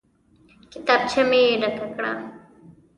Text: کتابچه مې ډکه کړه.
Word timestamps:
کتابچه 0.71 1.21
مې 1.29 1.41
ډکه 1.61 1.87
کړه. 1.95 2.11